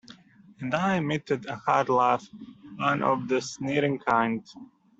And 0.59 0.73
I 0.73 0.95
emitted 0.95 1.45
a 1.45 1.57
hard 1.57 1.87
laugh— 1.89 2.27
one 2.77 3.03
of 3.03 3.27
the 3.27 3.39
sneering 3.39 3.99
kind. 3.99 4.43